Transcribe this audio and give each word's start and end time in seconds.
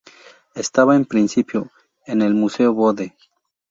Estaba, 0.55 0.95
en 0.95 1.05
principio, 1.05 1.69
en 2.07 2.23
el 2.23 2.33
Museo 2.33 2.73
Bode. 2.73 3.15